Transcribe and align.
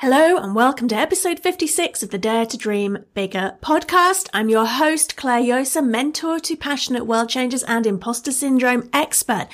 Hello 0.00 0.36
and 0.36 0.54
welcome 0.54 0.88
to 0.88 0.94
episode 0.94 1.40
56 1.40 2.02
of 2.02 2.10
the 2.10 2.18
Dare 2.18 2.44
to 2.44 2.58
Dream 2.58 2.98
Bigger 3.14 3.56
podcast. 3.62 4.28
I'm 4.34 4.50
your 4.50 4.66
host, 4.66 5.16
Claire 5.16 5.40
Josa, 5.40 5.82
mentor 5.82 6.38
to 6.40 6.54
passionate 6.54 7.06
world 7.06 7.30
changers 7.30 7.62
and 7.62 7.86
imposter 7.86 8.30
syndrome 8.30 8.90
expert. 8.92 9.48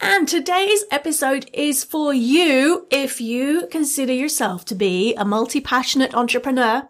And 0.00 0.26
today's 0.26 0.82
episode 0.90 1.48
is 1.52 1.84
for 1.84 2.12
you 2.12 2.88
if 2.90 3.20
you 3.20 3.68
consider 3.70 4.12
yourself 4.12 4.64
to 4.64 4.74
be 4.74 5.14
a 5.14 5.24
multi-passionate 5.24 6.12
entrepreneur. 6.12 6.88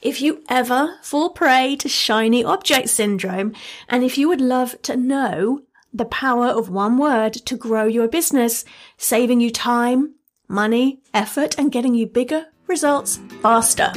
If 0.00 0.22
you 0.22 0.42
ever 0.48 0.96
fall 1.02 1.28
prey 1.28 1.76
to 1.76 1.88
shiny 1.90 2.42
object 2.42 2.88
syndrome, 2.88 3.52
and 3.90 4.02
if 4.02 4.16
you 4.16 4.26
would 4.26 4.40
love 4.40 4.80
to 4.82 4.96
know 4.96 5.64
the 5.92 6.06
power 6.06 6.46
of 6.46 6.70
one 6.70 6.96
word 6.96 7.34
to 7.34 7.58
grow 7.58 7.84
your 7.84 8.08
business, 8.08 8.64
saving 8.96 9.42
you 9.42 9.50
time, 9.50 10.14
money, 10.48 11.00
effort, 11.14 11.54
and 11.58 11.70
getting 11.70 11.94
you 11.94 12.06
bigger 12.06 12.46
results 12.66 13.20
faster. 13.42 13.92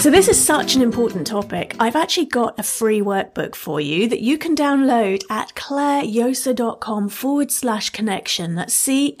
So 0.00 0.10
this 0.10 0.28
is 0.28 0.42
such 0.42 0.76
an 0.76 0.82
important 0.82 1.26
topic. 1.26 1.76
I've 1.78 1.94
actually 1.94 2.24
got 2.24 2.58
a 2.58 2.62
free 2.62 3.02
workbook 3.02 3.54
for 3.54 3.82
you 3.82 4.08
that 4.08 4.22
you 4.22 4.38
can 4.38 4.56
download 4.56 5.24
at 5.28 5.52
clairejosa.com 5.54 7.10
forward 7.10 7.50
slash 7.50 7.90
connection. 7.90 8.54
That's 8.54 8.72
C-L-A-R-E-J-O-S-A 8.72 9.12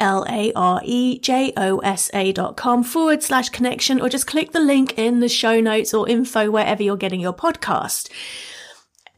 dot 2.32 2.56
com 2.56 2.82
forward 2.82 3.22
slash 3.22 3.50
connection, 3.50 4.00
or 4.00 4.08
just 4.08 4.26
click 4.26 4.52
the 4.52 4.60
link 4.60 4.98
in 4.98 5.20
the 5.20 5.28
show 5.28 5.60
notes 5.60 5.92
or 5.92 6.08
info 6.08 6.50
wherever 6.50 6.82
you're 6.82 6.96
getting 6.96 7.20
your 7.20 7.34
podcast. 7.34 8.08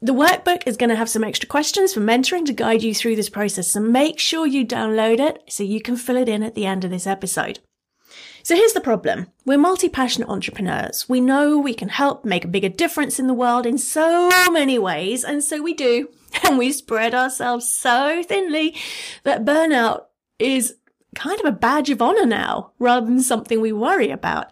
The 0.05 0.13
workbook 0.13 0.67
is 0.67 0.77
going 0.77 0.91
to 0.91 0.97
have 0.97 1.09
some 1.09 1.23
extra 1.23 1.49
questions 1.49 1.95
for 1.95 2.01
mentoring 2.01 2.45
to 2.47 2.53
guide 2.53 2.83
you 2.83 2.93
through 2.93 3.15
this 3.15 3.31
process. 3.31 3.69
So 3.69 3.79
make 3.79 4.19
sure 4.19 4.49
you 4.49 4.67
download 4.67 5.21
it 5.21 5.45
so 5.49 5.63
you 5.63 5.81
can 5.81 5.95
fill 5.95 6.17
it 6.17 6.29
in 6.29 6.43
at 6.43 6.57
the 6.57 6.67
end 6.67 6.85
of 6.85 6.91
this 6.91 7.07
episode. 7.07 7.61
So 8.43 8.57
here's 8.57 8.73
the 8.73 8.81
problem. 8.81 9.29
We're 9.45 9.59
multi-passionate 9.59 10.29
entrepreneurs. 10.29 11.09
We 11.09 11.21
know 11.21 11.57
we 11.57 11.73
can 11.73 11.89
help 11.89 12.25
make 12.25 12.45
a 12.45 12.49
bigger 12.49 12.69
difference 12.69 13.21
in 13.21 13.29
the 13.29 13.33
world 13.33 13.65
in 13.65 13.79
so 13.79 14.29
many 14.51 14.77
ways. 14.77 15.23
And 15.23 15.43
so 15.43 15.63
we 15.63 15.73
do. 15.73 16.09
And 16.45 16.57
we 16.57 16.73
spread 16.73 17.15
ourselves 17.15 17.71
so 17.71 18.23
thinly 18.23 18.75
that 19.23 19.45
burnout 19.45 20.07
is 20.39 20.77
kind 21.15 21.39
of 21.39 21.45
a 21.45 21.53
badge 21.53 21.91
of 21.91 22.01
honor 22.01 22.25
now 22.25 22.73
rather 22.79 23.05
than 23.05 23.21
something 23.21 23.61
we 23.61 23.71
worry 23.71 24.11
about. 24.11 24.47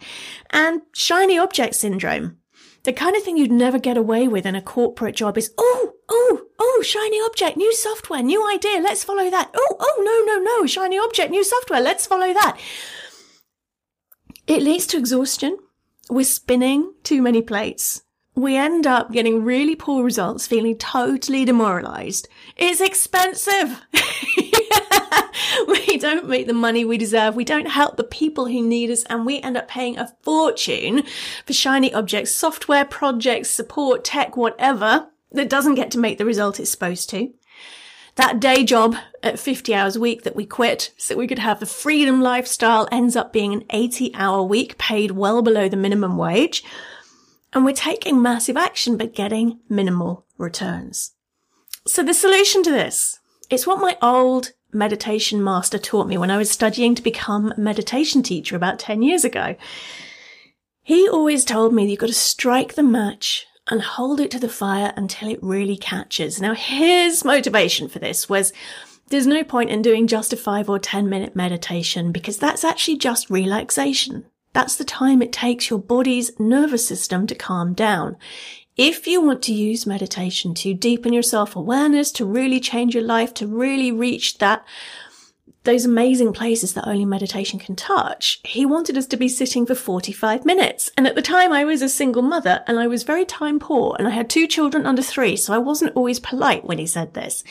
And 0.50 0.82
shiny 0.92 1.38
object 1.38 1.74
syndrome 1.74 2.36
the 2.82 2.92
kind 2.92 3.14
of 3.16 3.22
thing 3.22 3.36
you'd 3.36 3.52
never 3.52 3.78
get 3.78 3.96
away 3.96 4.26
with 4.26 4.46
in 4.46 4.54
a 4.54 4.62
corporate 4.62 5.14
job 5.14 5.36
is, 5.36 5.52
oh, 5.58 5.94
oh, 6.08 6.46
oh, 6.58 6.82
shiny 6.84 7.18
object, 7.20 7.56
new 7.56 7.74
software, 7.74 8.22
new 8.22 8.48
idea, 8.48 8.80
let's 8.80 9.04
follow 9.04 9.28
that. 9.30 9.50
Oh, 9.54 9.76
oh, 9.78 10.02
no, 10.02 10.34
no, 10.34 10.42
no, 10.42 10.66
shiny 10.66 10.98
object, 10.98 11.30
new 11.30 11.44
software, 11.44 11.80
let's 11.80 12.06
follow 12.06 12.32
that. 12.32 12.58
It 14.46 14.62
leads 14.62 14.86
to 14.88 14.98
exhaustion. 14.98 15.58
We're 16.08 16.24
spinning 16.24 16.94
too 17.04 17.22
many 17.22 17.42
plates. 17.42 18.02
We 18.34 18.56
end 18.56 18.86
up 18.86 19.12
getting 19.12 19.44
really 19.44 19.76
poor 19.76 20.02
results, 20.02 20.46
feeling 20.46 20.78
totally 20.78 21.44
demoralized. 21.44 22.28
It's 22.56 22.80
expensive. 22.80 23.82
we 25.66 25.98
don't 25.98 26.28
make 26.28 26.46
the 26.46 26.54
money 26.54 26.84
we 26.84 26.98
deserve. 26.98 27.34
We 27.34 27.44
don't 27.44 27.68
help 27.68 27.96
the 27.96 28.04
people 28.04 28.46
who 28.46 28.66
need 28.66 28.90
us 28.90 29.04
and 29.04 29.26
we 29.26 29.40
end 29.40 29.56
up 29.56 29.68
paying 29.68 29.98
a 29.98 30.14
fortune 30.22 31.02
for 31.46 31.52
shiny 31.52 31.92
objects, 31.92 32.32
software 32.32 32.84
projects, 32.84 33.50
support, 33.50 34.04
tech, 34.04 34.36
whatever 34.36 35.08
that 35.32 35.50
doesn't 35.50 35.74
get 35.74 35.90
to 35.92 35.98
make 35.98 36.18
the 36.18 36.24
result 36.24 36.60
it's 36.60 36.70
supposed 36.70 37.10
to. 37.10 37.32
That 38.16 38.40
day 38.40 38.64
job 38.64 38.96
at 39.22 39.38
50 39.38 39.74
hours 39.74 39.96
a 39.96 40.00
week 40.00 40.24
that 40.24 40.36
we 40.36 40.44
quit 40.44 40.92
so 40.96 41.16
we 41.16 41.26
could 41.26 41.38
have 41.38 41.60
the 41.60 41.66
freedom 41.66 42.20
lifestyle 42.20 42.88
ends 42.90 43.16
up 43.16 43.32
being 43.32 43.52
an 43.52 43.64
80 43.70 44.14
hour 44.14 44.42
week 44.42 44.78
paid 44.78 45.12
well 45.12 45.42
below 45.42 45.68
the 45.68 45.76
minimum 45.76 46.16
wage. 46.16 46.64
And 47.52 47.64
we're 47.64 47.72
taking 47.72 48.20
massive 48.20 48.56
action, 48.56 48.96
but 48.96 49.14
getting 49.14 49.60
minimal 49.68 50.24
returns. 50.38 51.12
So 51.86 52.02
the 52.02 52.14
solution 52.14 52.62
to 52.64 52.70
this, 52.70 53.18
it's 53.48 53.66
what 53.66 53.80
my 53.80 53.96
old 54.02 54.52
meditation 54.72 55.42
master 55.42 55.78
taught 55.78 56.06
me 56.06 56.16
when 56.18 56.30
I 56.30 56.38
was 56.38 56.50
studying 56.50 56.94
to 56.94 57.02
become 57.02 57.52
a 57.52 57.60
meditation 57.60 58.22
teacher 58.22 58.56
about 58.56 58.78
10 58.78 59.02
years 59.02 59.24
ago. 59.24 59.56
He 60.82 61.08
always 61.08 61.44
told 61.44 61.72
me 61.72 61.88
you've 61.88 62.00
got 62.00 62.08
to 62.08 62.12
strike 62.12 62.74
the 62.74 62.82
match 62.82 63.46
and 63.68 63.82
hold 63.82 64.20
it 64.20 64.30
to 64.32 64.38
the 64.38 64.48
fire 64.48 64.92
until 64.96 65.28
it 65.28 65.42
really 65.42 65.76
catches. 65.76 66.40
Now 66.40 66.54
his 66.54 67.24
motivation 67.24 67.88
for 67.88 67.98
this 67.98 68.28
was 68.28 68.52
there's 69.08 69.26
no 69.26 69.44
point 69.44 69.70
in 69.70 69.82
doing 69.82 70.06
just 70.06 70.32
a 70.32 70.36
five 70.36 70.68
or 70.68 70.78
10 70.78 71.08
minute 71.08 71.36
meditation 71.36 72.12
because 72.12 72.38
that's 72.38 72.64
actually 72.64 72.96
just 72.96 73.30
relaxation. 73.30 74.24
That's 74.52 74.76
the 74.76 74.84
time 74.84 75.22
it 75.22 75.32
takes 75.32 75.70
your 75.70 75.78
body's 75.78 76.38
nervous 76.40 76.86
system 76.86 77.26
to 77.28 77.34
calm 77.34 77.72
down. 77.72 78.16
If 78.76 79.06
you 79.06 79.20
want 79.20 79.42
to 79.42 79.52
use 79.52 79.86
meditation 79.86 80.54
to 80.54 80.74
deepen 80.74 81.12
your 81.12 81.22
self-awareness, 81.22 82.12
to 82.12 82.24
really 82.24 82.60
change 82.60 82.94
your 82.94 83.04
life, 83.04 83.34
to 83.34 83.46
really 83.46 83.92
reach 83.92 84.38
that, 84.38 84.64
those 85.64 85.84
amazing 85.84 86.32
places 86.32 86.72
that 86.74 86.86
only 86.86 87.04
meditation 87.04 87.58
can 87.58 87.76
touch, 87.76 88.40
he 88.44 88.64
wanted 88.64 88.96
us 88.96 89.06
to 89.06 89.16
be 89.16 89.28
sitting 89.28 89.66
for 89.66 89.74
45 89.74 90.46
minutes. 90.46 90.90
And 90.96 91.06
at 91.06 91.14
the 91.14 91.22
time 91.22 91.52
I 91.52 91.64
was 91.64 91.82
a 91.82 91.88
single 91.88 92.22
mother 92.22 92.62
and 92.66 92.78
I 92.78 92.86
was 92.86 93.02
very 93.02 93.26
time 93.26 93.58
poor 93.58 93.94
and 93.98 94.08
I 94.08 94.12
had 94.12 94.30
two 94.30 94.46
children 94.46 94.86
under 94.86 95.02
three. 95.02 95.36
So 95.36 95.52
I 95.52 95.58
wasn't 95.58 95.94
always 95.94 96.18
polite 96.18 96.64
when 96.64 96.78
he 96.78 96.86
said 96.86 97.12
this, 97.12 97.44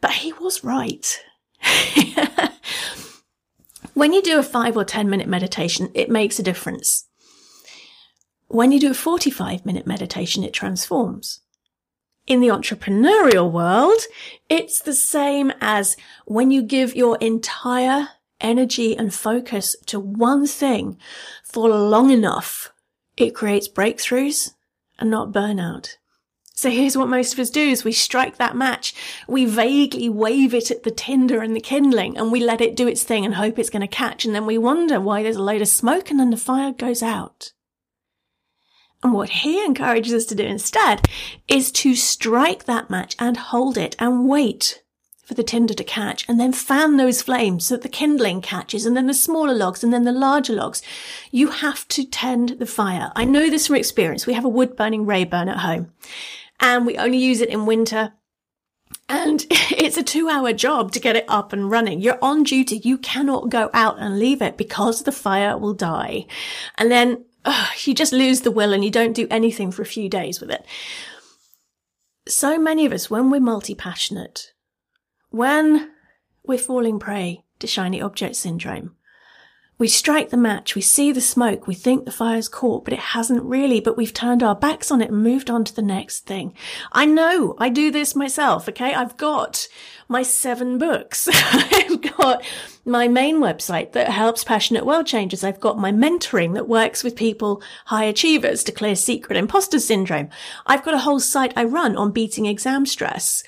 but 0.00 0.12
he 0.12 0.32
was 0.34 0.64
right. 0.64 1.22
when 3.94 4.12
you 4.12 4.22
do 4.22 4.38
a 4.38 4.42
five 4.42 4.76
or 4.76 4.84
10 4.84 5.10
minute 5.10 5.28
meditation, 5.28 5.90
it 5.92 6.08
makes 6.08 6.38
a 6.38 6.42
difference. 6.42 7.06
When 8.48 8.72
you 8.72 8.78
do 8.78 8.90
a 8.90 8.94
45 8.94 9.66
minute 9.66 9.86
meditation, 9.86 10.44
it 10.44 10.52
transforms. 10.52 11.40
In 12.26 12.40
the 12.40 12.48
entrepreneurial 12.48 13.50
world, 13.50 14.00
it's 14.48 14.80
the 14.80 14.94
same 14.94 15.52
as 15.60 15.96
when 16.26 16.50
you 16.50 16.62
give 16.62 16.96
your 16.96 17.16
entire 17.18 18.08
energy 18.40 18.96
and 18.96 19.14
focus 19.14 19.76
to 19.86 19.98
one 19.98 20.46
thing 20.46 20.98
for 21.44 21.68
long 21.68 22.10
enough, 22.10 22.72
it 23.16 23.34
creates 23.34 23.68
breakthroughs 23.68 24.52
and 24.98 25.10
not 25.10 25.32
burnout. 25.32 25.96
So 26.54 26.70
here's 26.70 26.96
what 26.96 27.08
most 27.08 27.34
of 27.34 27.38
us 27.38 27.50
do 27.50 27.60
is 27.60 27.84
we 27.84 27.92
strike 27.92 28.38
that 28.38 28.56
match. 28.56 28.94
We 29.28 29.44
vaguely 29.44 30.08
wave 30.08 30.54
it 30.54 30.70
at 30.70 30.84
the 30.84 30.90
tinder 30.90 31.42
and 31.42 31.54
the 31.54 31.60
kindling 31.60 32.16
and 32.16 32.32
we 32.32 32.40
let 32.40 32.62
it 32.62 32.76
do 32.76 32.88
its 32.88 33.04
thing 33.04 33.26
and 33.26 33.34
hope 33.34 33.58
it's 33.58 33.70
going 33.70 33.82
to 33.82 33.88
catch. 33.88 34.24
And 34.24 34.34
then 34.34 34.46
we 34.46 34.56
wonder 34.56 34.98
why 34.98 35.22
there's 35.22 35.36
a 35.36 35.42
load 35.42 35.60
of 35.60 35.68
smoke 35.68 36.10
and 36.10 36.18
then 36.18 36.30
the 36.30 36.36
fire 36.36 36.72
goes 36.72 37.02
out. 37.02 37.52
And 39.02 39.12
what 39.12 39.28
he 39.28 39.64
encourages 39.64 40.12
us 40.12 40.24
to 40.26 40.34
do 40.34 40.44
instead 40.44 41.08
is 41.48 41.70
to 41.72 41.94
strike 41.94 42.64
that 42.64 42.90
match 42.90 43.14
and 43.18 43.36
hold 43.36 43.78
it 43.78 43.94
and 43.98 44.28
wait 44.28 44.82
for 45.26 45.34
the 45.34 45.42
tinder 45.42 45.74
to 45.74 45.84
catch 45.84 46.26
and 46.28 46.38
then 46.38 46.52
fan 46.52 46.96
those 46.96 47.20
flames 47.20 47.66
so 47.66 47.74
that 47.74 47.82
the 47.82 47.88
kindling 47.88 48.40
catches 48.40 48.86
and 48.86 48.96
then 48.96 49.08
the 49.08 49.14
smaller 49.14 49.52
logs 49.52 49.82
and 49.82 49.92
then 49.92 50.04
the 50.04 50.12
larger 50.12 50.52
logs. 50.52 50.82
You 51.32 51.50
have 51.50 51.86
to 51.88 52.04
tend 52.04 52.50
the 52.60 52.66
fire. 52.66 53.10
I 53.16 53.24
know 53.24 53.50
this 53.50 53.66
from 53.66 53.76
experience. 53.76 54.24
We 54.24 54.34
have 54.34 54.44
a 54.44 54.48
wood 54.48 54.76
burning 54.76 55.04
Rayburn 55.04 55.48
at 55.48 55.58
home 55.58 55.92
and 56.60 56.86
we 56.86 56.96
only 56.96 57.18
use 57.18 57.40
it 57.40 57.48
in 57.48 57.66
winter. 57.66 58.12
And 59.08 59.44
it's 59.50 59.96
a 59.96 60.02
two 60.04 60.28
hour 60.28 60.52
job 60.52 60.92
to 60.92 61.00
get 61.00 61.16
it 61.16 61.24
up 61.26 61.52
and 61.52 61.70
running. 61.70 62.00
You're 62.00 62.22
on 62.22 62.44
duty. 62.44 62.78
You 62.84 62.96
cannot 62.96 63.50
go 63.50 63.68
out 63.74 63.98
and 63.98 64.20
leave 64.20 64.40
it 64.40 64.56
because 64.56 65.02
the 65.02 65.12
fire 65.12 65.58
will 65.58 65.74
die. 65.74 66.26
And 66.78 66.88
then 66.88 67.24
you 67.84 67.94
just 67.94 68.12
lose 68.12 68.40
the 68.40 68.50
will 68.50 68.72
and 68.72 68.84
you 68.84 68.90
don't 68.90 69.12
do 69.12 69.26
anything 69.30 69.70
for 69.70 69.82
a 69.82 69.86
few 69.86 70.08
days 70.08 70.40
with 70.40 70.50
it. 70.50 70.64
So 72.28 72.58
many 72.58 72.86
of 72.86 72.92
us, 72.92 73.08
when 73.08 73.30
we're 73.30 73.40
multi-passionate, 73.40 74.52
when 75.30 75.90
we're 76.44 76.58
falling 76.58 76.98
prey 76.98 77.44
to 77.60 77.66
shiny 77.66 78.00
object 78.00 78.36
syndrome, 78.36 78.96
we 79.78 79.88
strike 79.88 80.30
the 80.30 80.38
match, 80.38 80.74
we 80.74 80.80
see 80.80 81.12
the 81.12 81.20
smoke, 81.20 81.66
we 81.66 81.74
think 81.74 82.04
the 82.04 82.12
fire's 82.12 82.48
caught, 82.48 82.84
but 82.84 82.94
it 82.94 82.98
hasn't 82.98 83.42
really, 83.42 83.78
but 83.78 83.96
we've 83.96 84.14
turned 84.14 84.42
our 84.42 84.54
backs 84.54 84.90
on 84.90 85.02
it 85.02 85.10
and 85.10 85.22
moved 85.22 85.50
on 85.50 85.64
to 85.64 85.74
the 85.74 85.82
next 85.82 86.20
thing. 86.20 86.54
I 86.92 87.04
know 87.04 87.54
I 87.58 87.68
do 87.68 87.90
this 87.90 88.16
myself, 88.16 88.70
okay? 88.70 88.94
I've 88.94 89.18
got 89.18 89.68
my 90.08 90.22
seven 90.22 90.78
books. 90.78 91.28
I've 91.52 92.00
got 92.16 92.42
my 92.86 93.06
main 93.06 93.36
website 93.38 93.92
that 93.92 94.08
helps 94.08 94.44
passionate 94.44 94.86
world 94.86 95.06
changers. 95.06 95.44
I've 95.44 95.60
got 95.60 95.78
my 95.78 95.92
mentoring 95.92 96.54
that 96.54 96.68
works 96.68 97.04
with 97.04 97.14
people, 97.14 97.60
high 97.86 98.04
achievers 98.04 98.64
to 98.64 98.72
clear 98.72 98.96
secret 98.96 99.36
imposter 99.36 99.78
syndrome. 99.78 100.30
I've 100.64 100.84
got 100.84 100.94
a 100.94 101.00
whole 101.00 101.20
site 101.20 101.52
I 101.54 101.64
run 101.64 101.96
on 101.96 102.12
beating 102.12 102.46
exam 102.46 102.86
stress 102.86 103.42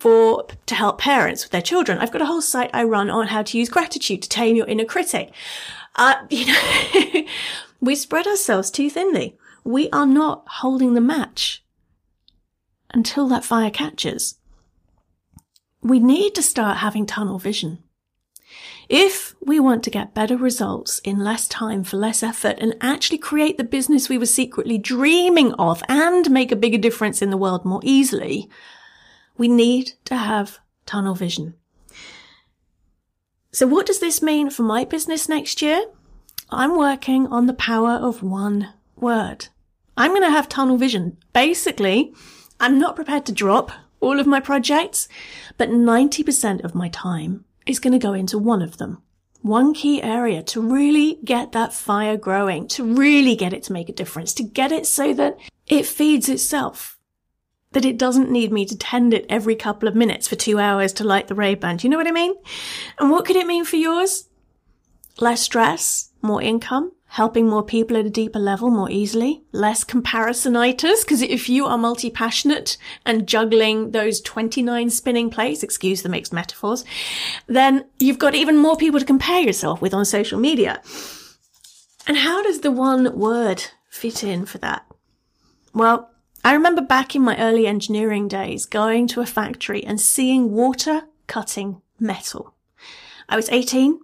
for 0.00 0.46
to 0.66 0.74
help 0.74 0.98
parents 0.98 1.44
with 1.44 1.52
their 1.52 1.62
children. 1.62 1.98
I've 1.98 2.10
got 2.10 2.22
a 2.22 2.26
whole 2.26 2.40
site 2.40 2.70
I 2.72 2.84
run 2.84 3.10
on 3.10 3.28
how 3.28 3.42
to 3.42 3.58
use 3.58 3.68
gratitude 3.68 4.22
to 4.22 4.28
tame 4.28 4.56
your 4.56 4.66
inner 4.66 4.86
critic. 4.86 5.32
Uh, 5.94 6.14
you 6.30 6.46
know, 6.46 7.24
we 7.80 7.94
spread 7.94 8.26
ourselves 8.26 8.70
too 8.70 8.88
thinly. 8.90 9.36
We 9.62 9.90
are 9.90 10.06
not 10.06 10.44
holding 10.48 10.94
the 10.94 11.02
match 11.02 11.62
until 12.92 13.28
that 13.28 13.44
fire 13.44 13.70
catches. 13.70 14.36
we 15.82 15.98
need 15.98 16.34
to 16.34 16.42
start 16.42 16.78
having 16.78 17.06
tunnel 17.06 17.38
vision. 17.38 17.78
If 18.88 19.34
we 19.40 19.60
want 19.60 19.84
to 19.84 19.90
get 19.90 20.14
better 20.14 20.36
results 20.36 20.98
in 21.04 21.20
less 21.20 21.46
time 21.46 21.84
for 21.84 21.96
less 21.96 22.22
effort 22.22 22.56
and 22.58 22.74
actually 22.80 23.18
create 23.18 23.56
the 23.56 23.64
business 23.64 24.08
we 24.08 24.18
were 24.18 24.26
secretly 24.26 24.78
dreaming 24.78 25.52
of 25.54 25.82
and 25.88 26.28
make 26.30 26.50
a 26.50 26.56
bigger 26.56 26.78
difference 26.78 27.22
in 27.22 27.30
the 27.30 27.36
world 27.36 27.64
more 27.64 27.80
easily, 27.84 28.50
we 29.40 29.48
need 29.48 29.92
to 30.04 30.14
have 30.14 30.58
tunnel 30.84 31.14
vision. 31.14 31.54
So 33.52 33.66
what 33.66 33.86
does 33.86 33.98
this 33.98 34.20
mean 34.20 34.50
for 34.50 34.64
my 34.64 34.84
business 34.84 35.30
next 35.30 35.62
year? 35.62 35.82
I'm 36.50 36.76
working 36.76 37.26
on 37.28 37.46
the 37.46 37.54
power 37.54 37.92
of 37.92 38.22
one 38.22 38.74
word. 38.96 39.48
I'm 39.96 40.10
going 40.10 40.28
to 40.28 40.30
have 40.30 40.46
tunnel 40.46 40.76
vision. 40.76 41.16
Basically, 41.32 42.12
I'm 42.60 42.78
not 42.78 42.96
prepared 42.96 43.24
to 43.26 43.32
drop 43.32 43.72
all 44.00 44.20
of 44.20 44.26
my 44.26 44.40
projects, 44.40 45.08
but 45.56 45.70
90% 45.70 46.62
of 46.62 46.74
my 46.74 46.90
time 46.90 47.46
is 47.64 47.80
going 47.80 47.94
to 47.94 48.06
go 48.06 48.12
into 48.12 48.36
one 48.36 48.60
of 48.60 48.76
them. 48.76 49.00
One 49.40 49.72
key 49.72 50.02
area 50.02 50.42
to 50.52 50.60
really 50.60 51.18
get 51.24 51.52
that 51.52 51.72
fire 51.72 52.18
growing, 52.18 52.68
to 52.68 52.84
really 52.84 53.36
get 53.36 53.54
it 53.54 53.62
to 53.64 53.72
make 53.72 53.88
a 53.88 53.94
difference, 53.94 54.34
to 54.34 54.42
get 54.42 54.70
it 54.70 54.84
so 54.84 55.14
that 55.14 55.38
it 55.66 55.86
feeds 55.86 56.28
itself. 56.28 56.99
That 57.72 57.84
it 57.84 57.98
doesn't 57.98 58.30
need 58.30 58.52
me 58.52 58.66
to 58.66 58.76
tend 58.76 59.14
it 59.14 59.26
every 59.28 59.54
couple 59.54 59.88
of 59.88 59.94
minutes 59.94 60.26
for 60.26 60.34
two 60.34 60.58
hours 60.58 60.92
to 60.94 61.04
light 61.04 61.28
the 61.28 61.36
Rayburn. 61.36 61.76
Do 61.76 61.86
you 61.86 61.90
know 61.90 61.98
what 61.98 62.08
I 62.08 62.12
mean? 62.12 62.34
And 62.98 63.10
what 63.10 63.24
could 63.24 63.36
it 63.36 63.46
mean 63.46 63.64
for 63.64 63.76
yours? 63.76 64.28
Less 65.20 65.42
stress, 65.42 66.10
more 66.20 66.42
income, 66.42 66.92
helping 67.10 67.48
more 67.48 67.62
people 67.62 67.96
at 67.96 68.06
a 68.06 68.10
deeper 68.10 68.38
level 68.38 68.70
more 68.70 68.90
easily, 68.90 69.42
less 69.52 69.84
comparisonitis, 69.84 71.04
because 71.04 71.22
if 71.22 71.48
you 71.48 71.66
are 71.66 71.78
multi-passionate 71.78 72.76
and 73.06 73.28
juggling 73.28 73.90
those 73.90 74.20
29 74.20 74.90
spinning 74.90 75.30
plates, 75.30 75.62
excuse 75.62 76.02
the 76.02 76.08
mixed 76.08 76.32
metaphors, 76.32 76.84
then 77.46 77.84
you've 77.98 78.18
got 78.18 78.34
even 78.34 78.56
more 78.56 78.76
people 78.76 78.98
to 78.98 79.06
compare 79.06 79.40
yourself 79.40 79.80
with 79.80 79.94
on 79.94 80.04
social 80.04 80.38
media. 80.38 80.80
And 82.06 82.16
how 82.16 82.42
does 82.42 82.60
the 82.60 82.70
one 82.70 83.16
word 83.16 83.64
fit 83.88 84.24
in 84.24 84.46
for 84.46 84.58
that? 84.58 84.86
Well, 85.74 86.09
I 86.42 86.54
remember 86.54 86.80
back 86.80 87.14
in 87.14 87.22
my 87.22 87.36
early 87.38 87.66
engineering 87.66 88.26
days 88.26 88.64
going 88.64 89.06
to 89.08 89.20
a 89.20 89.26
factory 89.26 89.84
and 89.84 90.00
seeing 90.00 90.52
water 90.52 91.02
cutting 91.26 91.82
metal. 91.98 92.54
I 93.28 93.36
was 93.36 93.50
18 93.50 94.00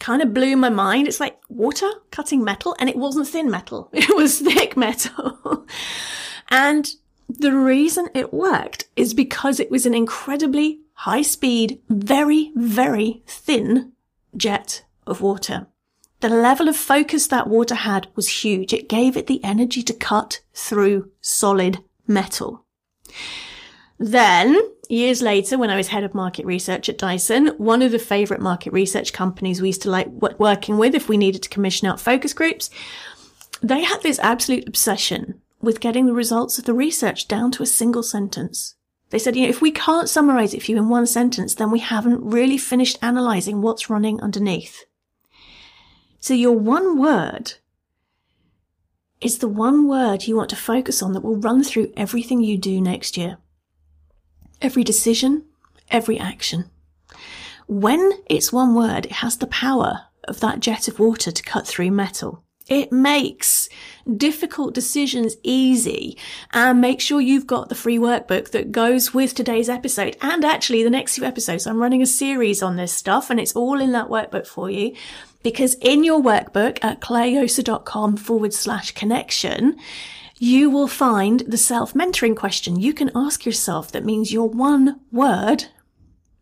kind 0.00 0.22
of 0.22 0.34
blew 0.34 0.56
my 0.56 0.70
mind. 0.70 1.06
It's 1.06 1.20
like 1.20 1.38
water 1.48 1.88
cutting 2.10 2.42
metal 2.42 2.74
and 2.80 2.88
it 2.88 2.96
wasn't 2.96 3.28
thin 3.28 3.50
metal. 3.50 3.90
It 3.92 4.16
was 4.16 4.40
thick 4.40 4.76
metal. 4.76 5.66
and 6.48 6.90
the 7.28 7.52
reason 7.52 8.08
it 8.14 8.32
worked 8.32 8.88
is 8.96 9.14
because 9.14 9.60
it 9.60 9.70
was 9.70 9.86
an 9.86 9.94
incredibly 9.94 10.80
high 10.94 11.22
speed, 11.22 11.80
very, 11.88 12.50
very 12.56 13.22
thin 13.26 13.92
jet 14.36 14.84
of 15.06 15.20
water. 15.20 15.68
The 16.20 16.28
level 16.28 16.68
of 16.68 16.76
focus 16.76 17.26
that 17.28 17.48
water 17.48 17.74
had 17.74 18.08
was 18.14 18.28
huge. 18.28 18.74
It 18.74 18.88
gave 18.88 19.16
it 19.16 19.26
the 19.26 19.42
energy 19.42 19.82
to 19.82 19.94
cut 19.94 20.40
through 20.52 21.10
solid 21.22 21.82
metal. 22.06 22.66
Then 23.98 24.58
years 24.90 25.22
later, 25.22 25.56
when 25.56 25.70
I 25.70 25.76
was 25.76 25.88
head 25.88 26.04
of 26.04 26.14
market 26.14 26.44
research 26.44 26.88
at 26.88 26.98
Dyson, 26.98 27.48
one 27.56 27.80
of 27.80 27.92
the 27.92 27.98
favorite 27.98 28.40
market 28.40 28.72
research 28.72 29.12
companies 29.12 29.62
we 29.62 29.68
used 29.68 29.82
to 29.82 29.90
like 29.90 30.08
working 30.08 30.76
with 30.76 30.94
if 30.94 31.08
we 31.08 31.16
needed 31.16 31.42
to 31.42 31.48
commission 31.48 31.88
out 31.88 32.00
focus 32.00 32.34
groups, 32.34 32.68
they 33.62 33.82
had 33.82 34.02
this 34.02 34.18
absolute 34.18 34.68
obsession 34.68 35.40
with 35.62 35.80
getting 35.80 36.06
the 36.06 36.12
results 36.12 36.58
of 36.58 36.64
the 36.64 36.74
research 36.74 37.28
down 37.28 37.50
to 37.52 37.62
a 37.62 37.66
single 37.66 38.02
sentence. 38.02 38.74
They 39.10 39.18
said, 39.18 39.36
you 39.36 39.42
know, 39.42 39.48
if 39.48 39.60
we 39.60 39.70
can't 39.70 40.08
summarize 40.08 40.54
it 40.54 40.62
for 40.62 40.70
you 40.70 40.78
in 40.78 40.88
one 40.88 41.06
sentence, 41.06 41.54
then 41.54 41.70
we 41.70 41.80
haven't 41.80 42.22
really 42.22 42.58
finished 42.58 42.98
analyzing 43.02 43.60
what's 43.60 43.90
running 43.90 44.20
underneath. 44.20 44.84
So 46.20 46.34
your 46.34 46.56
one 46.56 46.98
word 46.98 47.54
is 49.20 49.38
the 49.38 49.48
one 49.48 49.88
word 49.88 50.26
you 50.26 50.36
want 50.36 50.50
to 50.50 50.56
focus 50.56 51.02
on 51.02 51.12
that 51.12 51.22
will 51.22 51.36
run 51.36 51.62
through 51.62 51.92
everything 51.96 52.42
you 52.42 52.56
do 52.56 52.80
next 52.80 53.16
year 53.16 53.38
every 54.62 54.84
decision, 54.84 55.44
every 55.90 56.18
action. 56.18 56.70
When 57.66 58.12
it's 58.28 58.52
one 58.52 58.74
word, 58.74 59.06
it 59.06 59.12
has 59.12 59.38
the 59.38 59.46
power 59.46 60.02
of 60.24 60.40
that 60.40 60.60
jet 60.60 60.88
of 60.88 60.98
water 60.98 61.30
to 61.30 61.42
cut 61.42 61.66
through 61.66 61.90
metal. 61.92 62.44
It 62.68 62.92
makes 62.92 63.68
difficult 64.16 64.74
decisions 64.74 65.36
easy 65.42 66.16
and 66.52 66.80
make 66.80 67.00
sure 67.00 67.20
you've 67.20 67.46
got 67.46 67.68
the 67.68 67.74
free 67.74 67.98
workbook 67.98 68.50
that 68.50 68.70
goes 68.70 69.12
with 69.12 69.34
today's 69.34 69.68
episode 69.68 70.16
and 70.20 70.44
actually 70.44 70.84
the 70.84 70.90
next 70.90 71.16
few 71.16 71.24
episodes. 71.24 71.66
I'm 71.66 71.80
running 71.80 72.02
a 72.02 72.06
series 72.06 72.62
on 72.62 72.76
this 72.76 72.92
stuff 72.92 73.30
and 73.30 73.40
it's 73.40 73.56
all 73.56 73.80
in 73.80 73.92
that 73.92 74.08
workbook 74.08 74.46
for 74.46 74.70
you 74.70 74.94
because 75.42 75.74
in 75.74 76.04
your 76.04 76.20
workbook 76.20 76.78
at 76.82 77.00
clairejosa.com 77.00 78.16
forward 78.16 78.52
slash 78.52 78.92
connection, 78.92 79.76
you 80.38 80.70
will 80.70 80.88
find 80.88 81.40
the 81.40 81.58
self-mentoring 81.58 82.36
question 82.36 82.78
you 82.78 82.94
can 82.94 83.10
ask 83.14 83.44
yourself 83.44 83.92
that 83.92 84.04
means 84.04 84.32
your 84.32 84.48
one 84.48 85.00
word 85.12 85.66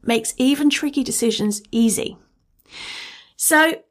makes 0.02 0.34
even 0.36 0.70
tricky 0.70 1.02
decisions 1.02 1.62
easy. 1.70 2.16
So 3.36 3.82